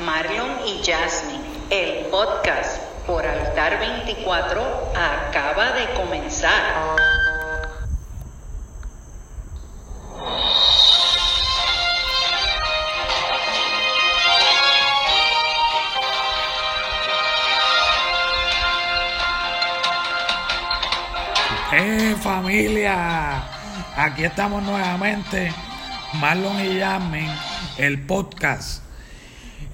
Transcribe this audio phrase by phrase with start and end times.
[0.00, 6.96] Marlon y Jasmine, el podcast por Altar 24 acaba de comenzar.
[21.72, 23.42] ¡Eh, familia!
[23.96, 25.52] Aquí estamos nuevamente,
[26.14, 27.34] Marlon y Jasmine,
[27.78, 28.85] el podcast.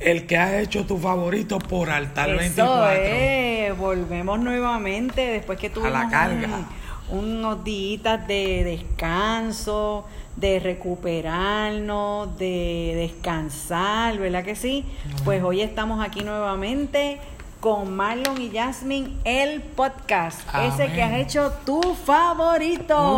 [0.05, 2.93] El que ha hecho tu favorito por Altar Eso 24.
[2.93, 6.49] es, volvemos nuevamente después que tuvimos la carga.
[6.49, 6.83] un-
[7.19, 14.85] unos días de descanso, de recuperarnos, de descansar, ¿verdad que sí?
[15.25, 17.19] Pues hoy estamos aquí nuevamente
[17.61, 20.93] con Marlon y Jasmine, el podcast, ese Amén.
[20.95, 23.13] que has hecho tu favorito.
[23.13, 23.17] Uh.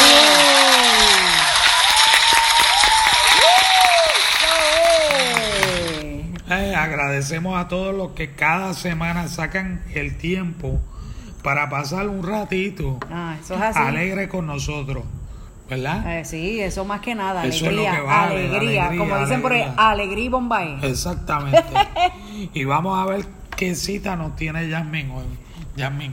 [6.84, 10.80] Agradecemos a todos los que cada semana sacan el tiempo
[11.42, 13.78] para pasar un ratito Ah, eso es así.
[13.78, 15.04] alegre con nosotros,
[15.68, 16.18] ¿verdad?
[16.20, 19.18] Eh, sí, eso más que nada, Eso es lo alegría, que vale, alegría, alegría, como
[19.20, 19.90] dicen por ahí, alegría.
[19.90, 20.78] alegría y bombay.
[20.82, 21.62] Exactamente.
[22.54, 23.26] y vamos a ver
[23.56, 25.24] qué cita nos tiene Yasmin hoy.
[25.76, 26.12] Yasmin.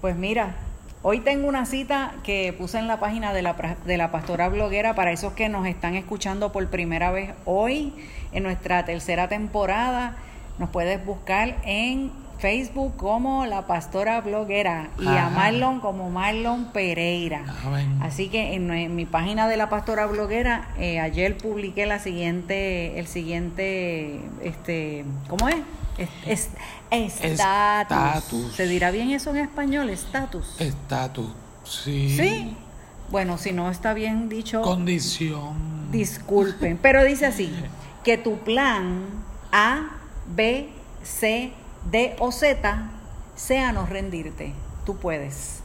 [0.00, 0.56] Pues mira,
[1.02, 4.94] hoy tengo una cita que puse en la página de la, de la pastora bloguera
[4.94, 7.92] para esos que nos están escuchando por primera vez hoy
[8.32, 10.16] en nuestra tercera temporada.
[10.58, 15.28] Nos puedes buscar en Facebook como la pastora bloguera y a.
[15.28, 17.44] Marlon como Marlon Pereira.
[17.64, 17.98] Amén.
[18.02, 23.06] Así que en mi página de la pastora bloguera eh, ayer publiqué la siguiente, el
[23.06, 25.56] siguiente, este, ¿cómo es?
[26.26, 26.48] Es-
[26.90, 27.98] es- Estatus.
[27.98, 28.52] Estatus.
[28.54, 29.90] ¿Se dirá bien eso en español?
[29.90, 30.60] Estatus.
[30.60, 31.28] Estatus.
[31.64, 32.16] Sí.
[32.16, 32.56] Sí.
[33.10, 35.90] Bueno, si no está bien dicho, Condición.
[35.90, 36.78] disculpen.
[36.80, 37.52] Pero dice así,
[38.04, 39.04] que tu plan
[39.52, 39.90] A,
[40.34, 40.70] B,
[41.02, 41.52] C,
[41.90, 42.90] D o Z
[43.36, 44.52] sea no rendirte.
[44.86, 45.60] Tú puedes.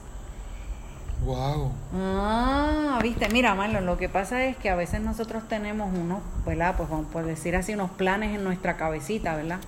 [1.23, 1.71] Wow.
[1.95, 6.75] Ah, viste, mira, Marlon, lo que pasa es que a veces nosotros tenemos unos, ¿verdad?
[6.77, 9.59] Pues vamos por decir así, unos planes en nuestra cabecita, ¿verdad?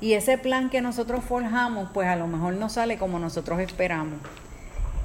[0.00, 4.18] Y ese plan que nosotros forjamos, pues a lo mejor no sale como nosotros esperamos.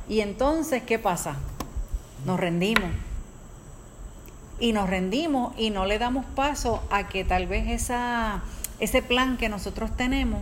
[0.10, 1.38] Y entonces, ¿qué pasa?
[2.26, 2.92] Nos rendimos.
[4.60, 8.44] Y nos rendimos y no le damos paso a que tal vez esa,
[8.80, 10.42] ese plan que nosotros tenemos,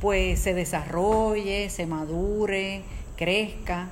[0.00, 2.82] pues se desarrolle, se madure,
[3.16, 3.90] crezca.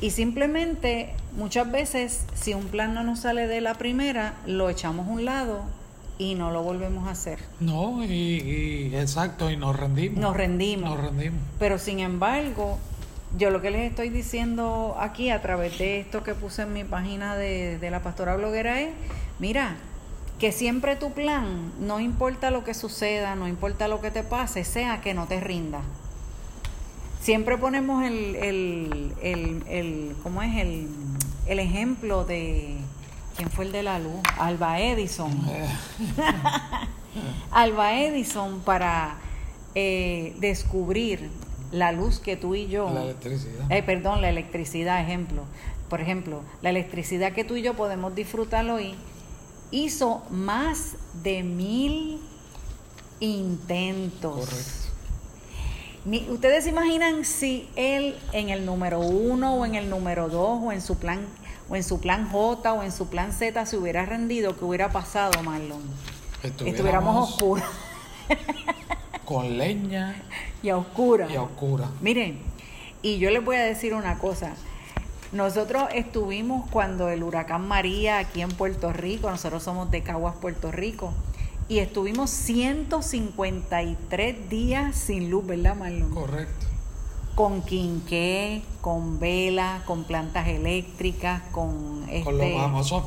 [0.00, 5.06] Y simplemente, muchas veces, si un plan no nos sale de la primera, lo echamos
[5.06, 5.79] a un lado
[6.20, 7.38] y no lo volvemos a hacer.
[7.60, 10.20] No, y, y- exacto, y nos rendimos.
[10.20, 10.90] Nos rendimos.
[10.90, 11.40] Nos rendimos.
[11.58, 12.78] Pero sin embargo,
[13.38, 16.84] yo lo que les estoy diciendo aquí a través de esto que puse en mi
[16.84, 18.90] página de, de la pastora bloguera es,
[19.38, 19.76] mira,
[20.38, 24.64] que siempre tu plan, no importa lo que suceda, no importa lo que te pase,
[24.64, 25.80] sea que no te rinda.
[27.22, 30.56] Siempre ponemos el, el, el, el ¿cómo es?
[30.58, 30.88] El,
[31.46, 32.76] el ejemplo de,
[33.40, 34.20] ¿quién fue el de la luz?
[34.38, 35.32] Alba Edison.
[35.48, 35.66] Eh,
[37.50, 39.16] Alba Edison para
[39.74, 41.30] eh, descubrir
[41.72, 43.72] la luz que tú y yo, la electricidad.
[43.72, 45.44] eh, perdón, la electricidad, ejemplo,
[45.88, 48.94] por ejemplo, la electricidad que tú y yo podemos disfrutar hoy,
[49.70, 52.20] hizo más de mil
[53.20, 54.38] intentos.
[56.04, 56.32] Correcto.
[56.32, 60.72] ¿Ustedes se imaginan si él en el número uno o en el número dos o
[60.72, 61.20] en su plan
[61.70, 64.58] o en su plan J o en su plan Z se hubiera rendido?
[64.58, 65.80] ¿Qué hubiera pasado, Marlon?
[66.42, 67.64] Estuviéramos oscuros
[69.24, 70.20] con leña
[70.62, 71.30] y a oscuras.
[71.30, 71.88] y a oscura.
[72.00, 72.40] Miren,
[73.02, 74.54] y yo les voy a decir una cosa.
[75.32, 80.72] Nosotros estuvimos cuando el huracán María aquí en Puerto Rico, nosotros somos de Caguas, Puerto
[80.72, 81.12] Rico,
[81.68, 86.10] y estuvimos 153 días sin luz, ¿verdad, Marlon?
[86.10, 86.66] Correcto.
[87.40, 93.04] Con quinqué, con vela, con plantas eléctricas, con este Con los famosos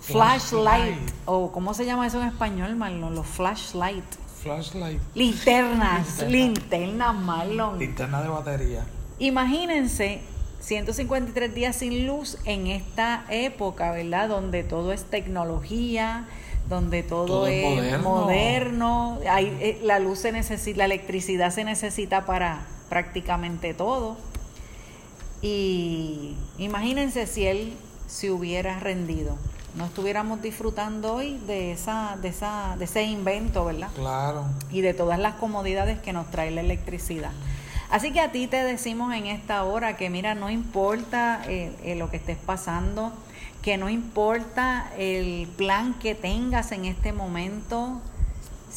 [0.00, 3.14] flashlight, o ¿cómo se llama eso en español, Marlon?
[3.14, 4.04] Los flashlight.
[4.42, 5.00] Flashlight.
[5.14, 6.30] Linternas, Linternas.
[6.32, 7.78] linternas, Marlon.
[7.78, 8.84] Linterna de batería.
[9.20, 10.22] Imagínense
[10.60, 14.28] 153 días sin luz en esta época, ¿verdad?
[14.28, 16.26] Donde todo es tecnología,
[16.68, 17.72] donde todo, Todo es es
[18.02, 18.10] moderno.
[18.10, 24.16] moderno, hay, eh, la luz se necesita, la electricidad se necesita para prácticamente todo.
[25.42, 27.76] Y imagínense si él
[28.06, 29.36] se hubiera rendido.
[29.74, 33.90] No estuviéramos disfrutando hoy de esa, de esa, de ese invento, ¿verdad?
[33.94, 34.46] Claro.
[34.70, 37.30] y de todas las comodidades que nos trae la electricidad.
[37.90, 41.94] Así que a ti te decimos en esta hora que mira, no importa eh, eh,
[41.94, 43.12] lo que estés pasando,
[43.62, 48.00] que no importa el plan que tengas en este momento,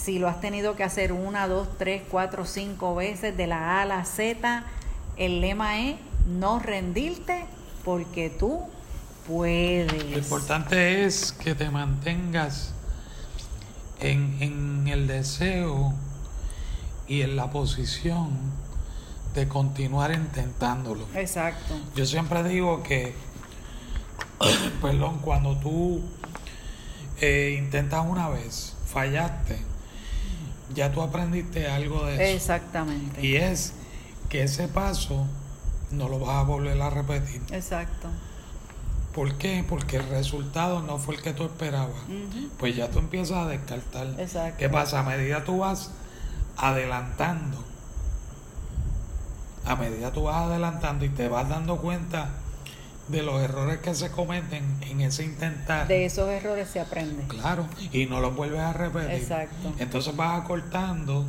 [0.03, 3.81] si lo has tenido que hacer una, dos, tres, cuatro, cinco veces de la A
[3.83, 4.63] a la Z,
[5.17, 7.45] el lema es no rendirte
[7.85, 8.61] porque tú
[9.27, 10.11] puedes.
[10.11, 12.73] Lo importante es que te mantengas
[13.99, 15.93] en, en el deseo
[17.07, 18.29] y en la posición
[19.35, 21.05] de continuar intentándolo.
[21.13, 21.75] Exacto.
[21.95, 23.13] Yo siempre digo que,
[24.81, 26.01] perdón, cuando tú
[27.19, 29.70] eh, intentas una vez, fallaste,
[30.73, 32.23] ya tú aprendiste algo de eso.
[32.23, 33.25] Exactamente.
[33.25, 33.73] Y es
[34.29, 35.27] que ese paso
[35.91, 37.41] no lo vas a volver a repetir.
[37.51, 38.07] Exacto.
[39.13, 39.65] ¿Por qué?
[39.67, 42.01] Porque el resultado no fue el que tú esperabas.
[42.57, 44.07] Pues ya tú empiezas a descartar.
[44.17, 44.57] Exacto.
[44.57, 45.01] ¿Qué pasa?
[45.01, 45.91] A medida tú vas
[46.55, 47.63] adelantando,
[49.65, 52.29] a medida tú vas adelantando y te vas dando cuenta
[53.07, 55.87] de los errores que se cometen en ese intentar.
[55.87, 57.23] De esos errores se aprende.
[57.27, 59.11] Claro, y no los vuelves a repetir.
[59.11, 59.73] Exacto.
[59.79, 61.25] Entonces vas acortando,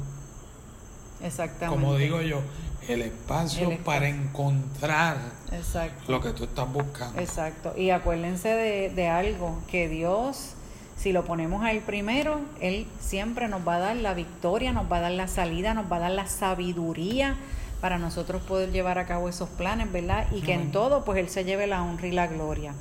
[1.22, 1.80] Exactamente.
[1.80, 2.40] como digo yo,
[2.88, 3.84] el espacio, El espacio.
[3.84, 5.16] para encontrar
[5.52, 6.10] Exacto.
[6.10, 7.20] lo que tú estás buscando.
[7.20, 7.74] Exacto.
[7.76, 10.54] Y acuérdense de, de algo, que Dios,
[10.96, 14.90] si lo ponemos a Él primero, Él siempre nos va a dar la victoria, nos
[14.90, 17.36] va a dar la salida, nos va a dar la sabiduría
[17.82, 20.26] para nosotros poder llevar a cabo esos planes, ¿verdad?
[20.32, 22.72] Y que en todo, pues Él se lleve la honra y la gloria.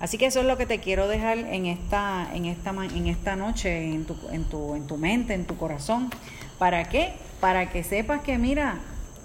[0.00, 3.06] Así que eso es lo que te quiero dejar en esta, en esta, ma- en
[3.06, 6.10] esta noche, en tu, en, tu, en tu mente, en tu corazón.
[6.58, 7.14] ¿Para qué?
[7.40, 8.78] Para que sepas que, mira,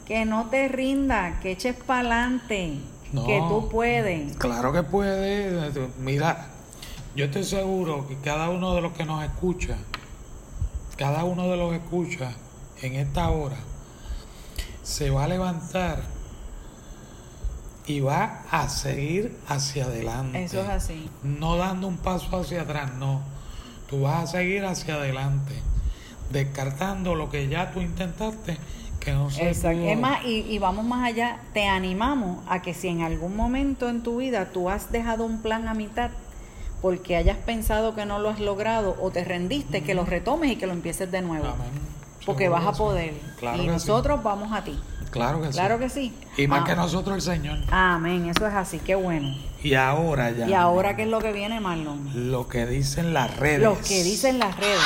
[0.05, 2.73] que no te rinda, que eches para adelante,
[3.13, 3.25] No.
[3.25, 4.35] que tú puedes.
[4.37, 5.71] Claro que puede.
[5.99, 6.47] Mira,
[7.15, 9.77] yo estoy seguro que cada uno de los que nos escucha,
[10.97, 12.33] cada uno de los que escucha
[12.81, 13.57] en esta hora,
[14.83, 16.01] se va a levantar
[17.85, 20.43] y va a seguir hacia adelante.
[20.43, 21.09] Eso es así.
[21.23, 23.21] No dando un paso hacia atrás, no.
[23.89, 25.53] Tú vas a seguir hacia adelante,
[26.31, 28.57] descartando lo que ya tú intentaste
[28.99, 29.81] que no se Exacto.
[29.81, 33.89] Es más, y, y vamos más allá, te animamos a que si en algún momento
[33.89, 36.11] en tu vida tú has dejado un plan a mitad
[36.81, 40.55] porque hayas pensado que no lo has logrado o te rendiste, que lo retomes y
[40.55, 41.47] que lo empieces de nuevo.
[41.47, 42.00] Amén.
[42.25, 43.13] Porque vas a poder.
[43.39, 43.87] Claro y que sí.
[43.87, 44.77] nosotros vamos a ti.
[45.09, 45.81] Claro que Claro sí.
[45.83, 46.13] que sí.
[46.43, 47.57] Y más Ah, que nosotros el Señor.
[47.71, 49.35] Amén, eso es así, qué bueno.
[49.63, 50.47] Y ahora ya.
[50.47, 52.31] ¿Y ahora qué es lo que viene, Marlon?
[52.31, 53.61] Lo que dicen las redes.
[53.61, 54.79] Lo que dicen las redes.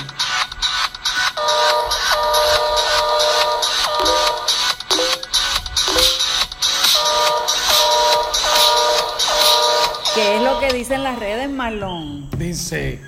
[10.13, 12.29] ¿Qué es lo que dicen las redes, Marlon?
[12.37, 13.01] Dice,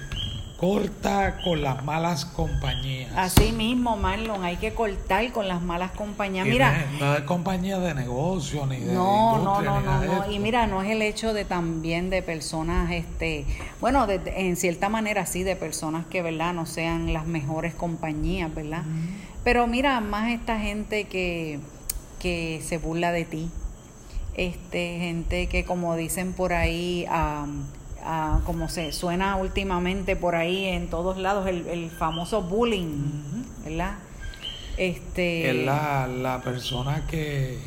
[0.57, 3.11] corta con las malas compañías.
[3.15, 6.47] Así mismo, Marlon, hay que cortar con las malas compañías.
[6.47, 9.97] Y Mira, no es- no compañía de negocio ni de No, no, industria, no, no,
[10.03, 10.03] no.
[10.21, 10.31] esto.
[10.31, 13.45] Y mira, no es el hecho de también de personas, este,
[13.79, 16.53] bueno, de- en cierta manera sí, de personas que, ¿verdad?
[16.53, 18.83] No sean las mejores compañías, ¿verdad?
[19.43, 21.59] Pero mira, más esta gente que,
[22.19, 23.49] que se burla de ti,
[24.35, 27.65] este, gente que como dicen por ahí, am,
[28.07, 33.95] ah, como se suena últimamente por ahí en todos lados, el, el famoso bullying, ¿verdad?
[34.77, 37.59] Este, Es la, la persona que,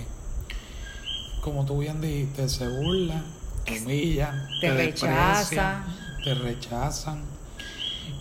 [1.43, 3.23] como tú bien dijiste, se burla,
[3.65, 5.85] te humilla, Te te, rechaza.
[6.25, 7.23] te rechazan.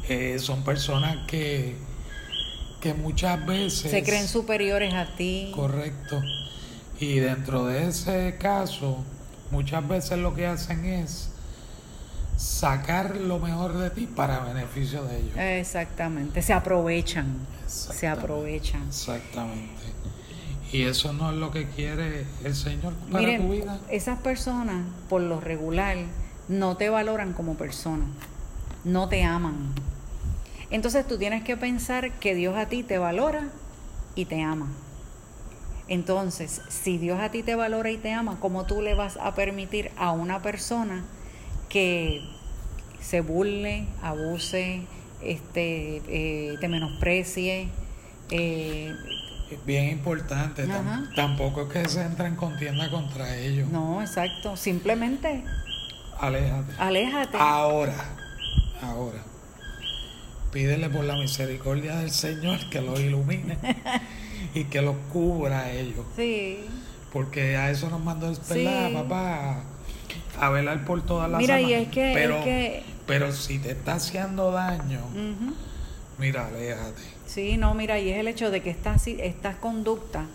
[0.07, 1.75] Eh, son personas que,
[2.81, 3.91] que muchas veces...
[3.91, 5.51] se creen superiores a ti.
[5.55, 6.21] Correcto.
[6.99, 8.97] Y dentro de ese caso,
[9.51, 11.29] muchas veces lo que hacen es
[12.39, 15.37] sacar lo mejor de ti para beneficio de ellos.
[15.37, 18.87] Exactamente, se aprovechan, se aprovechan.
[18.87, 19.83] Exactamente.
[20.71, 23.79] Y eso no es lo que quiere el Señor para Miren, tu vida.
[23.89, 25.97] esas personas, por lo regular,
[26.47, 28.05] no te valoran como persona,
[28.85, 29.73] no te aman.
[30.69, 33.49] Entonces tú tienes que pensar que Dios a ti te valora
[34.15, 34.67] y te ama.
[35.89, 39.33] Entonces, si Dios a ti te valora y te ama, ¿cómo tú le vas a
[39.35, 41.03] permitir a una persona
[41.69, 42.21] que
[43.01, 44.81] se burle, abuse,
[45.23, 47.67] este, eh, te menosprecie?
[48.31, 48.93] eh,
[49.51, 50.67] Es bien importante.
[50.67, 53.69] tam- tampoco es que se entra en contienda contra ellos.
[53.69, 54.55] no, exacto.
[54.57, 55.43] Simplemente
[56.19, 56.73] Aléjate.
[56.77, 57.37] aléjate.
[57.39, 57.95] Ahora,
[58.81, 59.23] ahora,
[60.51, 63.57] pídele por la misericordia del Señor que los ilumine
[64.53, 66.05] y que los cubra a ellos.
[66.15, 66.59] Sí.
[67.13, 68.63] Porque a eso nos mandó el Sí.
[68.65, 69.63] ¿verdad, papá?
[70.39, 73.71] A velar por todas las Mira, y es que- pero, es que- pero si te
[73.71, 75.01] está haciendo daño,
[76.17, 77.01] mira, aléjate.
[77.25, 80.25] Sí, no, mira, y es el hecho de que estas, estas conductas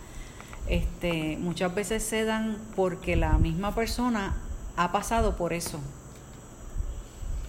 [0.68, 4.34] este, muchas veces se dan porque la misma persona
[4.76, 5.78] ha pasado por eso.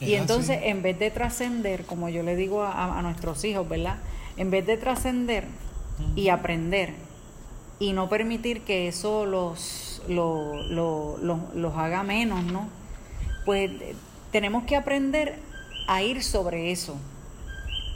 [0.02, 0.68] Es Y entonces, así.
[0.68, 3.98] en vez de trascender, como yo le digo a, a- a nuestros hijos, ¿verdad?
[4.36, 5.46] En vez de trascender
[6.18, 6.94] y aprender
[7.80, 12.68] y no permitir que eso los, lo- lo- lo- los haga menos, ¿no?
[13.46, 13.96] Pues eh,
[14.32, 15.40] tenemos que aprender
[15.88, 16.98] a ir sobre eso.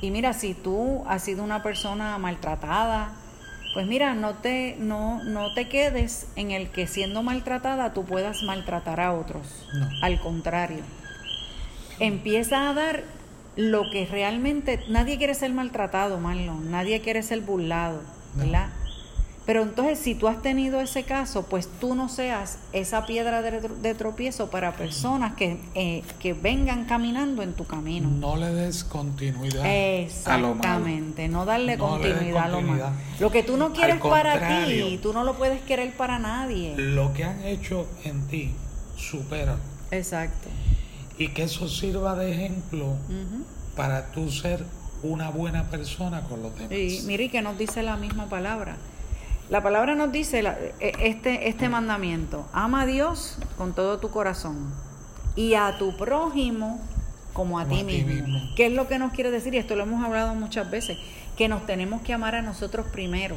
[0.01, 3.11] Y mira, si tú has sido una persona maltratada,
[3.73, 8.41] pues mira, no te, no, no te quedes en el que siendo maltratada tú puedas
[8.43, 9.67] maltratar a otros.
[9.73, 9.87] No.
[10.01, 10.83] Al contrario,
[11.99, 13.03] empieza a dar
[13.55, 18.01] lo que realmente nadie quiere ser maltratado, Marlon, nadie quiere ser burlado,
[18.35, 18.43] No.
[19.49, 23.59] Pero entonces si tú has tenido ese caso, pues tú no seas esa piedra de,
[23.59, 28.11] de tropiezo para personas que, eh, que vengan caminando en tu camino.
[28.11, 30.53] No le des continuidad a lo malo.
[30.53, 32.91] Exactamente, no darle No le des continuidad, a lo malo.
[33.19, 36.75] Lo que tú no quieres para ti, tú no lo puedes querer para nadie.
[36.77, 38.51] Lo que han hecho en ti,
[38.97, 39.57] supéralo.
[39.89, 40.47] Exacto.
[41.17, 42.97] Y que eso sirva de ejemplo
[43.75, 44.63] para tú ser
[45.01, 46.71] una buena persona con los demás.
[46.71, 48.77] Y mire que nos dice la misma palabra.
[49.49, 54.09] La palabra nos dice la- e- este, este mandamiento, ama a Dios con todo tu
[54.11, 54.71] corazón
[55.35, 56.79] y a tu prójimo
[57.33, 58.39] como a, Como ti, a ti mismo.
[58.55, 59.53] ¿Qué es lo que nos quiere decir?
[59.53, 60.97] Y esto lo hemos hablado muchas veces,
[61.37, 63.35] que nos tenemos que amar a nosotros primero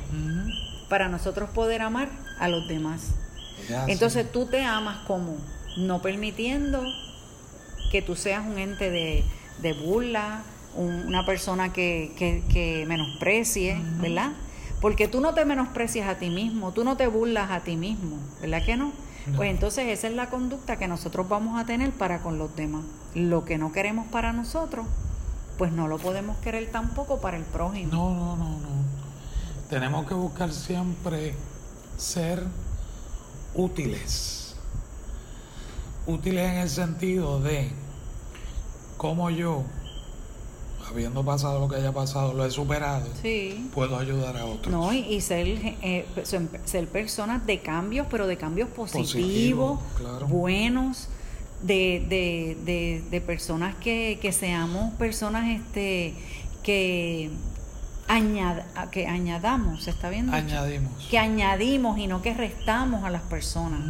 [0.88, 3.12] para nosotros poder amar a los demás.
[3.88, 5.36] Entonces tú te amas como
[5.78, 6.82] no permitiendo
[7.90, 9.24] que tú seas un ente de,
[9.62, 10.42] de burla,
[10.74, 14.32] un- una persona que, que, que menosprecie, ¿verdad?
[14.82, 18.16] Porque tú no te menosprecias a ti mismo, tú no te burlas a ti mismo,
[18.40, 18.92] ¿verdad que no?
[19.26, 19.36] No.
[19.36, 22.82] Pues entonces esa es la conducta que nosotros vamos a tener para con los demás.
[23.14, 24.84] Lo que no queremos para nosotros,
[25.56, 27.92] pues no lo podemos querer tampoco para el prójimo.
[27.92, 28.68] No, no, no, no.
[29.70, 31.36] Tenemos que buscar siempre
[31.96, 32.42] ser
[33.54, 34.56] útiles.
[36.06, 37.70] Útiles en el sentido de
[38.96, 39.62] cómo yo,
[40.92, 43.68] habiendo pasado lo que haya pasado, lo he superado, Sí.
[43.74, 44.72] puedo ayudar a otros.
[44.72, 49.82] No, y, y ser, eh, ser, ser personas de cambios, pero de cambios positivos, Positivo,
[49.98, 50.26] claro.
[50.28, 51.08] buenos,
[51.62, 56.14] de, de, de, de personas que, que seamos personas este
[56.62, 57.30] que,
[58.08, 58.58] añad,
[58.90, 60.32] que añadamos, ¿se está viendo?
[60.32, 60.92] Añadimos.
[61.10, 63.80] Que añadimos y no que restamos a las personas.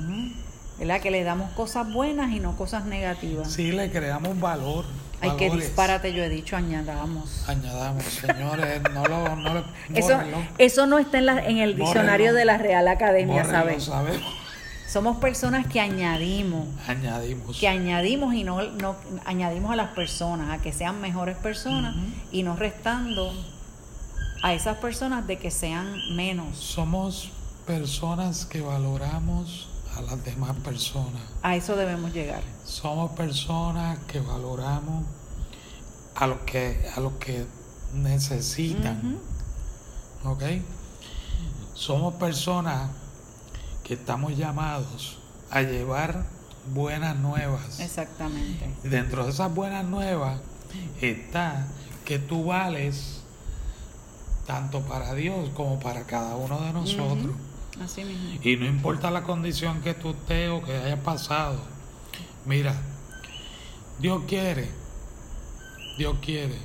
[1.02, 3.52] Que le damos cosas buenas y no cosas negativas.
[3.52, 4.84] Sí, le creamos valor.
[5.22, 5.64] Ay, valores.
[5.66, 7.48] disparate yo he dicho, añadamos.
[7.48, 9.64] Añadamos, señores, no lo, no lo,
[9.94, 10.18] Eso,
[10.58, 13.88] eso no está en, la, en el diccionario de la Real Academia, ¿sabes?
[14.88, 17.58] Somos personas que añadimos, Añadimos.
[17.58, 21.94] que añadimos y no, no añadimos a las personas, a que sean mejores personas
[22.30, 23.32] y no restando
[24.42, 26.58] a esas personas de que sean menos.
[26.58, 27.30] Somos
[27.66, 31.22] personas que valoramos a las demás personas.
[31.42, 32.42] A eso debemos llegar.
[32.64, 35.04] Somos personas que valoramos
[36.14, 37.44] a los que, a los que
[37.94, 39.18] necesitan.
[40.24, 40.42] ¿Ok?
[41.74, 42.90] Somos personas
[43.82, 45.18] que estamos llamados
[45.50, 46.24] a llevar
[46.72, 47.80] buenas nuevas.
[47.80, 48.72] Exactamente.
[48.84, 50.40] Dentro de esas buenas nuevas
[51.00, 51.66] está
[52.04, 53.22] que tú vales
[54.46, 57.34] tanto para Dios como para cada uno de nosotros.
[57.80, 58.40] Así mismo.
[58.42, 61.60] Y no importa la condición que tú estés o que hayas pasado.
[62.44, 62.74] Mira,
[63.98, 64.68] Dios quiere.
[65.96, 66.58] Dios quiere.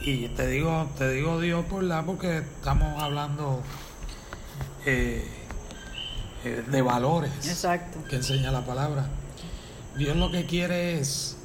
[0.00, 3.62] Y te digo, te digo Dios por la porque estamos hablando
[4.84, 5.24] eh,
[6.44, 8.02] eh, de valores Exacto.
[8.08, 9.08] que enseña la palabra.
[9.96, 11.36] Dios lo que quiere es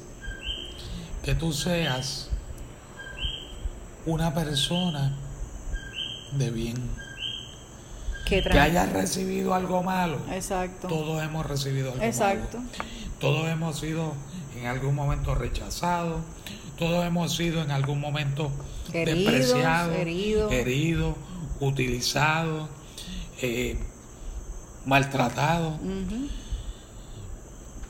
[1.22, 2.30] que tú seas
[4.06, 5.12] una persona
[6.32, 7.07] de bien.
[8.28, 10.18] Que, hayas recibido algo malo.
[10.30, 10.88] Exacto.
[10.88, 12.58] Todos hemos recibido algo Exacto.
[12.58, 12.70] malo.
[13.18, 14.12] Todos hemos sido
[14.58, 16.20] en algún momento rechazados.
[16.76, 18.50] Todos hemos sido en algún momento
[18.92, 20.52] Heridos, despreciados, heridos.
[20.52, 21.14] heridos,
[21.60, 22.68] utilizados,
[23.42, 23.78] eh,
[24.86, 25.74] maltratados.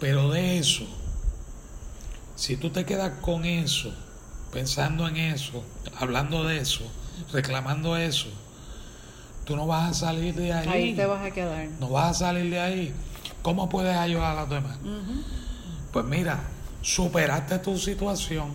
[0.01, 0.87] Pero de eso,
[2.37, 3.93] si tú te quedas con eso,
[4.53, 5.65] pensando en eso,
[5.99, 6.85] hablando de eso,
[7.33, 8.29] reclamando eso,
[9.49, 10.69] tú no vas a salir de ahí.
[10.69, 11.67] Ahí te vas a quedar.
[11.81, 12.95] No vas a salir de ahí.
[13.41, 14.77] ¿Cómo puedes ayudar a los demás?
[15.91, 16.39] Pues mira,
[16.83, 18.51] superaste tu situación,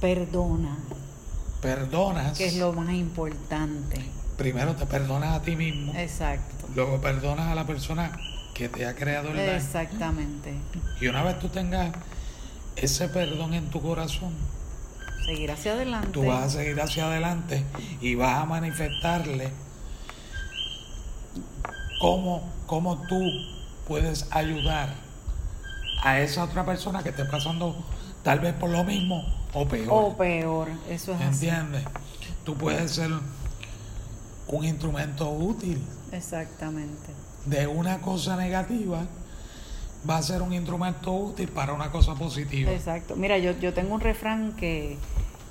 [0.00, 0.76] Perdona,
[1.60, 2.36] perdonas.
[2.36, 4.04] que es lo más importante.
[4.36, 6.66] Primero te perdonas a ti mismo, Exacto.
[6.74, 8.18] luego perdonas a la persona
[8.54, 9.52] que te ha creado el daño.
[9.52, 10.52] Exactamente.
[11.00, 11.94] Y una vez tú tengas
[12.74, 14.32] ese perdón en tu corazón,
[15.24, 16.08] Seguir hacia adelante.
[16.12, 17.64] tú vas a seguir hacia adelante
[18.00, 19.52] y vas a manifestarle
[22.00, 23.20] cómo, cómo tú
[23.86, 24.94] puedes ayudar
[26.02, 27.76] a esa otra persona que esté pasando
[28.24, 29.24] tal vez por lo mismo
[29.54, 29.88] o peor.
[29.90, 31.48] O peor, eso es así.
[31.48, 31.84] ¿Entiendes?
[32.44, 33.10] Tú puedes ser
[34.48, 37.12] un instrumento útil Exactamente.
[37.46, 39.06] de una cosa negativa,
[40.08, 42.72] va a ser un instrumento útil para una cosa positiva.
[42.72, 43.16] Exacto.
[43.16, 44.96] Mira, yo, yo tengo un refrán que,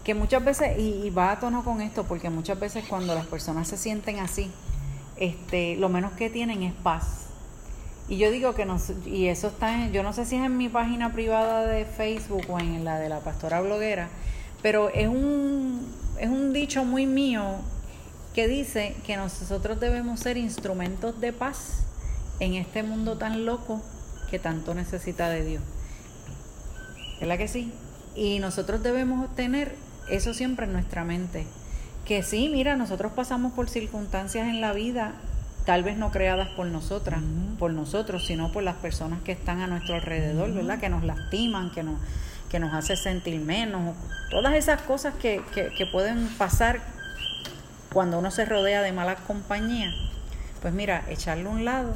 [0.04, 3.68] que muchas veces, y, va a tono con esto, porque muchas veces cuando las personas
[3.68, 4.52] se sienten así,
[5.18, 7.28] este, lo menos que tienen es paz.
[8.10, 10.58] Y yo digo que no, y eso está, en- yo no sé si es en
[10.58, 14.10] mi página privada de Facebook o en la de la pastora bloguera,
[14.62, 15.88] pero es un,
[16.20, 17.44] es un dicho muy mío
[18.34, 21.84] que dice que nosotros debemos ser instrumentos de paz
[22.40, 23.82] en este mundo tan loco
[24.32, 25.62] que tanto necesita de Dios.
[27.20, 27.72] ¿Verdad que sí?
[28.16, 29.76] Y nosotros debemos tener
[30.10, 31.46] eso siempre en nuestra mente.
[32.06, 35.14] Que sí, mira, nosotros pasamos por circunstancias en la vida,
[35.66, 37.22] tal vez no creadas por nosotras,
[37.60, 40.80] por nosotros, sino por las personas que están a nuestro alrededor, ¿verdad?
[40.80, 42.00] Que nos lastiman, que nos,
[42.50, 43.96] que nos hace sentir menos.
[44.30, 46.80] Todas esas cosas que, que, que pueden pasar
[47.94, 49.94] cuando uno se rodea de malas compañías.
[50.62, 51.94] Pues mira, echarle a un lado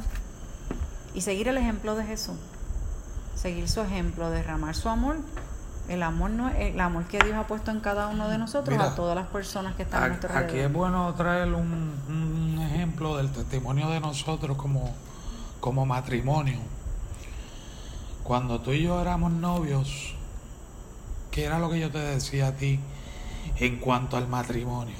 [1.16, 2.36] y seguir el ejemplo de Jesús
[3.34, 5.16] seguir su ejemplo, derramar su amor,
[5.88, 8.92] el amor no el amor que Dios ha puesto en cada uno de nosotros Mira,
[8.92, 10.72] a todas las personas que están a A- nuestro Aquí es alrededor.
[10.72, 14.94] bueno traer un, un ejemplo del testimonio de nosotros como,
[15.60, 16.58] como matrimonio.
[18.24, 20.14] Cuando tú y yo éramos novios,
[21.30, 22.80] ¿qué era lo que yo te decía a ti
[23.60, 24.96] en cuanto al matrimonio?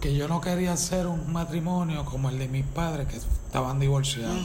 [0.00, 4.38] Que yo no quería hacer un matrimonio como el de mis padres que estaban divorciados.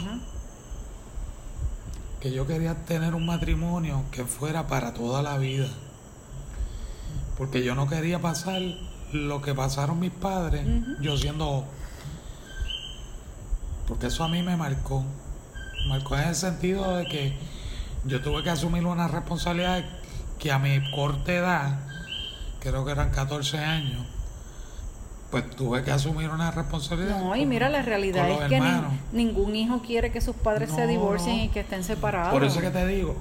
[2.20, 5.68] Que yo quería tener un matrimonio que fuera para toda la vida.
[7.38, 8.62] Porque yo no quería pasar
[9.12, 10.66] lo que pasaron mis padres,
[11.00, 11.66] yo siendo...
[13.88, 15.04] Porque eso a mí me marcó.
[15.88, 17.38] Marcó en el sentido de que
[18.06, 19.84] yo tuve que asumir una responsabilidad
[20.40, 21.80] que a mi corta edad,
[22.60, 24.06] creo que eran 14 años,
[25.34, 27.20] pues tuve que asumir una responsabilidad.
[27.20, 30.86] No, y mira, la realidad es que ni- ningún hijo quiere que sus padres se
[30.86, 31.44] divorcien no.
[31.46, 32.32] y que estén separados.
[32.32, 33.16] Por eso que te digo,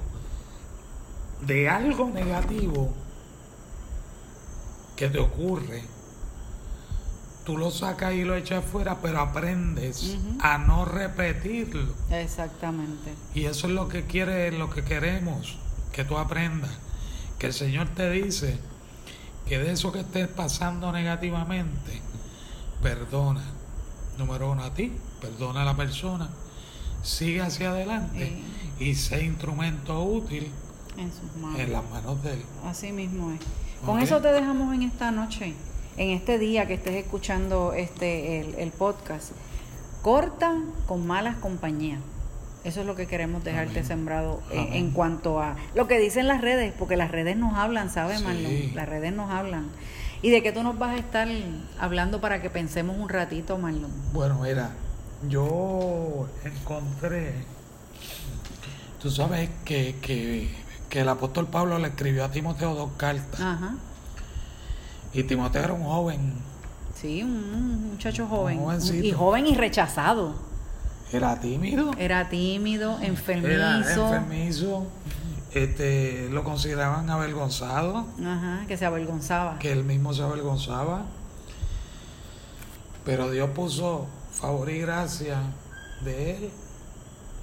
[1.41, 2.93] de algo negativo
[4.95, 5.81] que te ocurre,
[7.45, 11.95] tú lo sacas y lo echas fuera, pero aprendes a no repetirlo.
[12.11, 13.11] Exactamente.
[13.33, 15.57] Y eso es lo que quiere, lo que queremos,
[15.91, 16.69] que tú aprendas.
[17.39, 18.59] Que el Señor te dice
[19.47, 22.01] que de eso que estés pasando negativamente,
[22.81, 23.43] perdona.
[24.17, 26.29] Número uno a ti, perdona a la persona,
[27.01, 28.41] sigue hacia adelante
[28.79, 30.51] y sé instrumento útil
[30.97, 31.59] En sus manos.
[31.59, 32.43] en las manos de Él.
[32.65, 33.39] Así mismo es.
[33.85, 35.55] Con eso te dejamos en esta noche,
[35.97, 39.31] en este día que estés escuchando este el, el podcast.
[40.01, 41.99] Corta con malas compañías.
[42.63, 43.85] Eso es lo que queremos dejarte Amén.
[43.85, 44.73] sembrado en, Amén.
[44.73, 48.23] en cuanto a lo que dicen las redes, porque las redes nos hablan, ¿sabes, Sí.
[48.25, 48.75] Marlon?
[48.75, 49.67] Las redes nos hablan.
[50.21, 51.27] ¿Y de qué tú nos vas a estar
[51.79, 53.91] hablando para que pensemos un ratito, Marlon?
[54.13, 54.69] Bueno, mira,
[55.27, 57.33] yo encontré,
[59.01, 60.49] tú sabes que, que,
[60.89, 63.41] que el apóstol Pablo le escribió a Timoteo dos cartas.
[63.41, 63.75] Ajá.
[65.13, 66.33] Y Timoteo era un joven,
[66.95, 68.59] Sí, un, muchacho joven.
[68.59, 70.35] Un y joven y rechazado.
[71.13, 74.05] Era tímido, Era tímido, era enfermizo.
[74.15, 74.87] enfermizo,
[75.53, 79.59] este, lo consideraban avergonzado, Ajá, que se avergonzaba.
[79.59, 81.05] que él mismo se avergonzaba.
[83.05, 85.37] Pero Dios puso favor y gracia
[86.03, 86.49] de él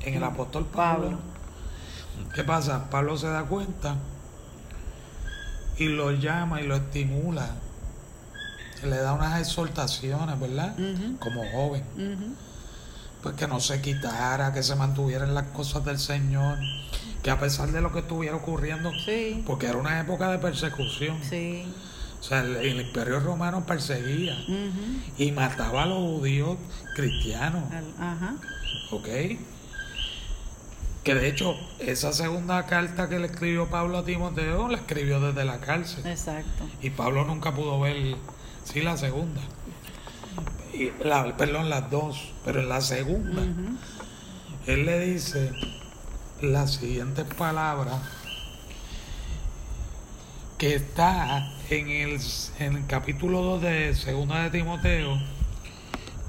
[0.02, 1.04] en el apóstol Pablo.
[1.10, 1.18] Pablo.
[2.34, 2.88] ¿Qué pasa?
[2.90, 3.96] Pablo se da cuenta
[5.78, 7.50] y lo llama y lo estimula.
[8.82, 10.74] Le da unas exhortaciones, ¿verdad?
[11.18, 11.84] Como joven.
[11.94, 12.34] Ujú.
[13.22, 16.58] Pues que no se quitara, que se mantuviera en las cosas del Señor.
[17.22, 21.18] Que a pesar de lo que estuviera ocurriendo, Sí, porque era una época de persecución.
[21.22, 21.64] sí.
[22.18, 24.36] O sea, el, el imperio romano perseguía
[25.16, 26.58] y mataba a los judíos
[26.94, 27.62] cristianos.
[27.98, 28.34] Ajá.
[28.90, 29.08] ¿Ok?
[31.02, 35.46] Que de hecho, esa segunda carta que le escribió Pablo a Timoteo, la escribió desde
[35.46, 36.06] la cárcel.
[36.06, 36.64] Exacto.
[36.82, 38.16] Y Pablo nunca pudo ver,
[38.64, 39.40] sí, la segunda.
[40.72, 42.32] Y la, perdón, las dos.
[42.44, 43.42] Pero en la segunda,
[44.66, 45.52] él le dice
[46.40, 48.00] las siguientes palabras
[50.58, 52.20] que está en el,
[52.58, 55.18] en el capítulo 2 de segunda de Timoteo,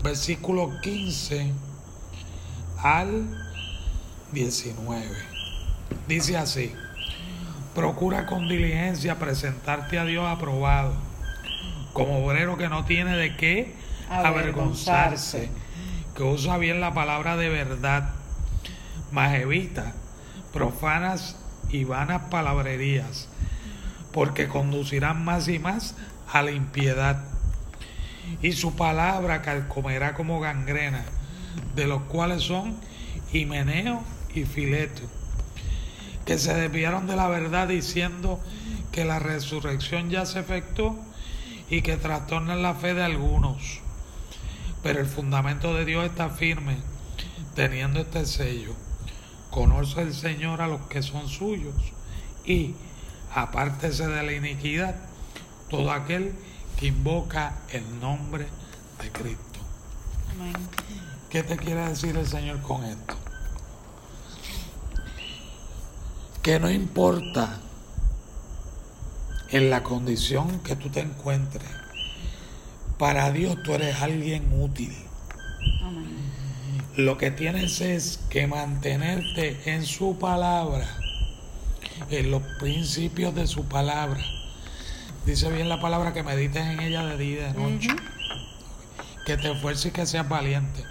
[0.04, 1.51] versículo 15
[2.77, 3.27] al
[4.32, 5.06] 19.
[6.08, 6.73] Dice así,
[7.75, 10.93] procura con diligencia presentarte a Dios aprobado,
[11.93, 13.75] como obrero que no tiene de qué
[14.12, 15.50] avergonzarse,
[16.15, 18.10] que usa bien la palabra de verdad,
[19.12, 19.93] mas evita
[20.52, 21.38] profanas
[21.69, 23.30] y vanas palabrerías,
[24.12, 25.95] porque conducirán más y más
[26.32, 27.24] a la impiedad.
[28.41, 31.04] Y su palabra calcomerá como gangrena,
[31.76, 32.78] de los cuales son
[33.32, 35.04] Himeneo y Fileto,
[36.26, 38.39] que se desviaron de la verdad diciendo
[38.91, 41.00] que la resurrección ya se efectuó
[41.69, 43.80] y que trastornan la fe de algunos.
[44.83, 46.77] Pero el fundamento de Dios está firme,
[47.55, 48.73] teniendo este sello.
[49.49, 51.75] Conoce el Señor a los que son suyos
[52.45, 52.73] y
[53.33, 54.95] apártese de la iniquidad
[55.69, 56.33] todo aquel
[56.77, 58.47] que invoca el nombre
[59.01, 59.59] de Cristo.
[60.31, 60.53] Amén.
[61.29, 63.15] ¿Qué te quiere decir el Señor con esto?
[66.41, 67.59] Que no importa
[69.49, 71.69] en la condición que tú te encuentres,
[73.01, 74.95] para Dios tú eres alguien útil.
[75.81, 76.05] Amén.
[76.97, 80.85] Lo que tienes es que mantenerte en su palabra,
[82.11, 84.21] en los principios de su palabra.
[85.25, 87.87] Dice bien la palabra que medites en ella de día y de noche.
[89.25, 90.83] Que te esfuerces y que seas valiente.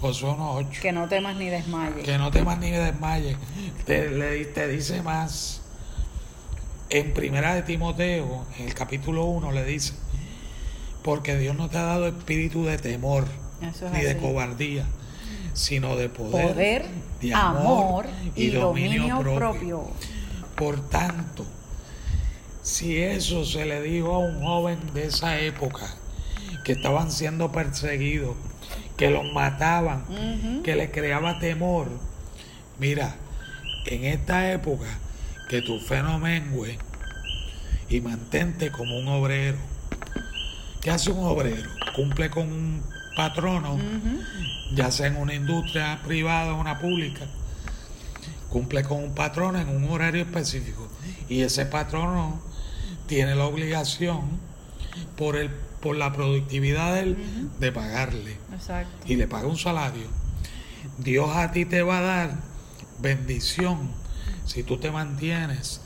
[0.00, 0.80] Josué 1.8.
[0.80, 2.02] Que no temas ni desmayes.
[2.02, 3.36] Que no temas ni desmayes.
[3.84, 5.60] Te, le- te dice más.
[6.88, 9.92] En primera de Timoteo, en el capítulo 1, le dice,
[11.02, 13.24] porque Dios no te ha dado espíritu de temor,
[13.60, 14.20] es ni de así.
[14.20, 14.86] cobardía,
[15.52, 16.84] sino de poder, Poder,
[17.20, 19.88] de amor y, dominio, propio.
[20.56, 21.44] Por tanto,
[22.62, 25.86] si eso se le dijo a un joven de esa época,
[26.64, 28.36] que estaban siendo perseguidos,
[28.96, 30.04] que los mataban,
[30.62, 31.88] que les creaba temor,
[32.78, 33.16] mira,
[33.86, 34.86] en esta época,
[35.48, 36.78] que tu fe no mengue
[37.88, 39.71] y mantente como un obrero.
[40.82, 41.70] ¿Qué hace un obrero?
[41.94, 42.82] Cumple con un
[43.16, 43.78] patrono,
[44.74, 47.26] ya sea en una industria privada o una pública,
[48.48, 50.88] cumple con un patrono en un horario específico
[51.28, 52.40] y ese patrono
[53.06, 54.22] tiene la obligación
[55.16, 55.50] por el
[55.82, 57.16] por la productividad de él
[57.58, 59.04] de pagarle Exacto.
[59.06, 60.06] y le paga un salario.
[60.98, 62.34] Dios a ti te va a dar
[63.00, 63.90] bendición
[64.46, 65.80] si tú te mantienes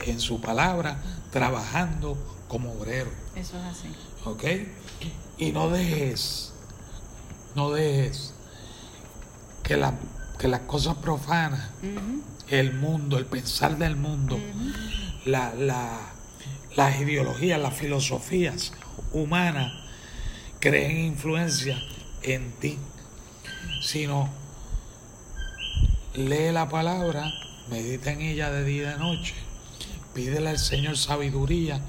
[0.00, 3.10] en su palabra trabajando como obrero.
[3.36, 3.88] Eso es así.
[4.24, 4.44] ¿Ok?
[5.38, 6.52] Y no dejes,
[7.54, 8.34] no dejes
[9.62, 9.94] que, la-
[10.38, 11.70] que las cosas profanas,
[12.48, 14.38] el mundo, el pensar del mundo,
[15.24, 16.10] la- la-
[16.76, 18.72] las ideologías, las filosofías
[19.12, 19.72] humanas
[20.60, 21.80] creen influencia
[22.22, 22.78] en ti,
[23.80, 24.28] sino
[26.14, 27.32] lee la palabra,
[27.70, 29.34] medita en ella de día y de noche,
[30.14, 31.80] pídele al Señor sabiduría,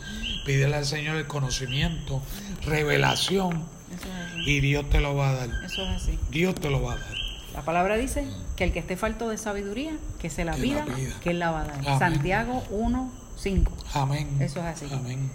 [0.50, 2.24] pídele al Señor el conocimiento,
[2.66, 4.50] revelación, Eso es así.
[4.50, 5.50] y Dios te lo va a dar.
[5.64, 6.18] Eso es así.
[6.32, 7.14] Dios te lo va a dar.
[7.54, 10.86] La palabra dice que el que esté falto de sabiduría, que se la Que pida,
[10.88, 11.20] la pida.
[11.22, 11.80] que él la va a dar.
[11.82, 12.00] Amén.
[12.00, 13.72] Santiago 1, 5.
[13.94, 14.28] Amén.
[14.40, 14.86] Eso es así.
[14.92, 15.30] Amén.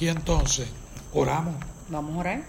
[0.00, 0.66] Y entonces,
[1.12, 1.54] oramos.
[1.90, 2.42] Vamos a orar.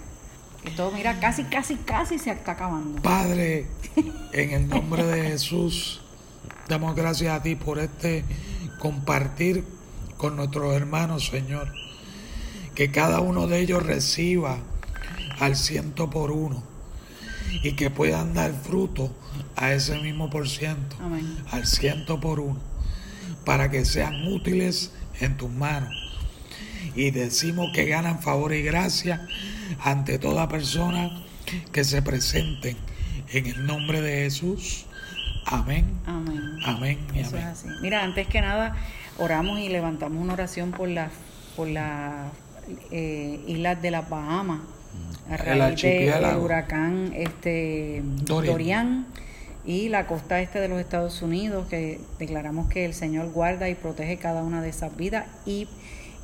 [0.64, 3.02] Esto, mira, casi, casi, casi se está acabando.
[3.02, 3.68] Padre,
[4.32, 6.00] en el nombre de Jesús,
[6.70, 8.24] damos gracias a ti por este
[8.80, 9.66] compartir
[10.24, 11.74] con nuestros hermanos, Señor.
[12.76, 14.58] Que cada uno de ellos reciba
[15.38, 16.64] al ciento por uno
[17.62, 19.14] y que puedan dar fruto
[19.58, 21.28] a ese mismo por ciento, Amén.
[21.52, 22.58] al ciento por uno,
[23.44, 25.94] para que sean útiles en tus manos.
[26.96, 29.28] Y decimos que ganan favor y gracia
[29.84, 31.22] ante toda persona
[31.74, 32.78] que se presenten
[33.34, 34.86] en el nombre de Jesús.
[35.46, 36.40] Amén, Amén.
[36.64, 37.48] amén y Eso es amén.
[37.48, 37.68] así.
[37.82, 38.78] Mira, antes que nada,
[39.18, 41.12] oramos y levantamos una oración por las
[41.56, 42.32] por las
[42.92, 44.62] eh, islas de las Bahamas
[45.30, 46.44] a El raíz del archipiélago.
[46.44, 48.52] huracán este Dorian.
[48.54, 49.06] Dorian.
[49.66, 53.76] y la costa este de los Estados Unidos que declaramos que el Señor guarda y
[53.76, 55.68] protege cada una de esas vidas y,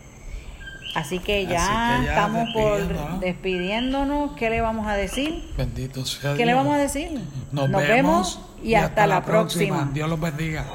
[0.94, 3.20] Así que ya, Así que ya estamos por despidiéndonos.
[3.20, 4.32] despidiéndonos.
[4.36, 5.44] ¿Qué le vamos a decir?
[5.56, 7.20] Bendito sea ¿Qué le vamos a decir?
[7.52, 9.90] Nos, vemos, y, hasta, la próxima.
[9.92, 10.66] Dios los bendiga.